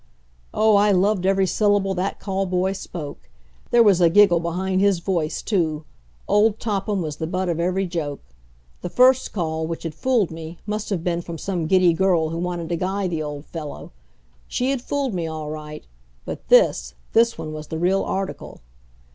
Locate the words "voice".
4.97-5.43